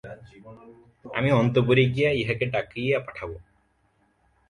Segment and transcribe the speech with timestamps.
[1.05, 3.31] আমি অন্তঃপুরে গিয়া ইহাকে ডাকাইয়া পাঠাইব।